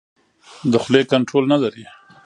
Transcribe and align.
د 0.71 0.73
خولې 0.83 1.01
کنټرول 1.11 1.43
نه 1.51 1.57
لري. 1.63 1.83